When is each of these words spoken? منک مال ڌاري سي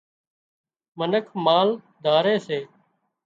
منک 0.97 1.25
مال 1.45 1.69
ڌاري 2.03 2.35
سي 2.47 2.59